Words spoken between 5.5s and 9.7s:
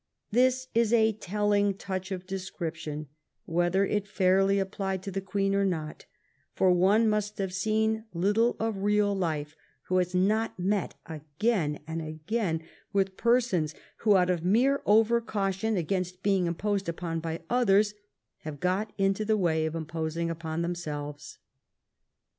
or not, for one must have seen little of real life